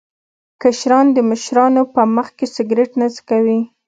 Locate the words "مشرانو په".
1.29-2.01